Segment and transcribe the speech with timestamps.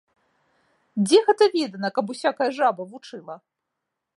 [1.07, 3.35] Дзе гэта відана, каб усякая жаба вучыла!